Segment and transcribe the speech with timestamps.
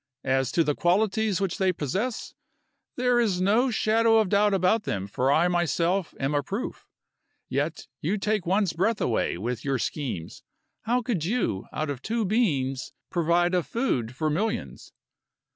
[0.25, 2.33] As to the qualities which they possess,
[2.95, 6.87] there is no shadow of doubt about them for I myself am a proof.
[7.49, 10.41] Yet you take one's breath away with your schemes.
[10.85, 14.91] How could you, out of two beans, provide a food for millions?"